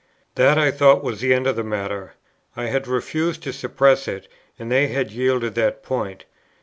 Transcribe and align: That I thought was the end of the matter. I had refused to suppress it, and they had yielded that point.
That 0.33 0.57
I 0.57 0.71
thought 0.71 1.03
was 1.03 1.19
the 1.21 1.31
end 1.31 1.45
of 1.45 1.55
the 1.55 1.63
matter. 1.63 2.15
I 2.57 2.63
had 2.69 2.87
refused 2.87 3.43
to 3.43 3.53
suppress 3.53 4.07
it, 4.07 4.27
and 4.57 4.71
they 4.71 4.87
had 4.87 5.11
yielded 5.11 5.53
that 5.53 5.83
point. 5.83 6.25